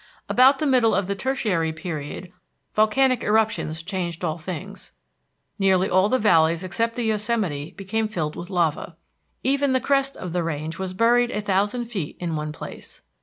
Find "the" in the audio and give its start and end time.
0.57-0.65, 1.05-1.13, 6.09-6.17, 6.95-7.03, 9.73-9.79, 10.33-10.41